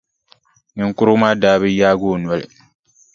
Niŋkurugu 0.75 1.19
maa 1.21 1.37
daa 1.41 1.57
bi 1.61 1.69
yaagi 1.79 2.07
o 2.13 2.15
noli. 2.23 2.45